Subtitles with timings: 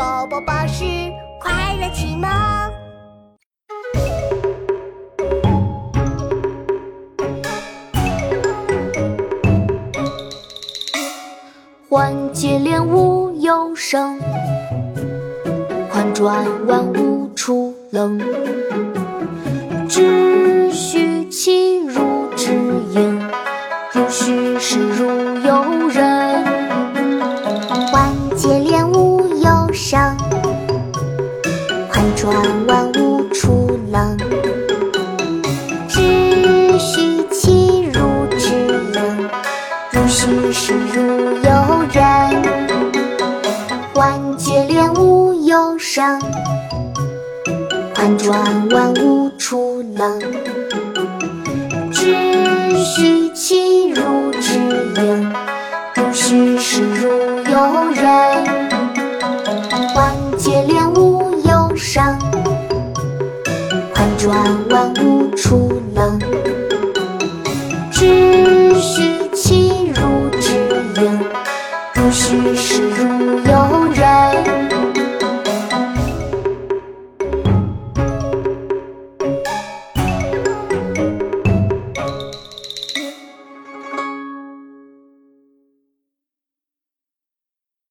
[0.00, 0.82] 宝宝巴士
[1.38, 2.30] 快乐启蒙。
[11.86, 14.18] 缓解练无有声，
[15.90, 18.18] 缓转万物出冷。
[19.86, 22.54] 只需其如之
[22.94, 23.20] 应，
[23.92, 25.04] 如虚实如
[25.44, 26.09] 有人。
[29.90, 30.16] 有声，
[31.90, 32.32] 缓转
[32.68, 34.16] 万物出冷。
[35.88, 37.98] 秩序其如
[38.38, 38.50] 之
[38.94, 39.28] 应，
[39.90, 41.02] 如虚实如
[41.42, 41.50] 有
[41.90, 42.00] 人。
[43.92, 46.20] 缓解练无有声，
[47.92, 50.20] 缓转万物出冷。
[51.90, 54.54] 秩序其如之
[54.94, 55.32] 应，
[55.96, 57.09] 如虚实如
[64.20, 64.36] 转
[64.68, 66.20] 弯无处能。
[67.90, 69.00] 知须
[69.34, 70.52] 其如之
[71.00, 71.18] 应
[71.94, 73.69] 如虚实如有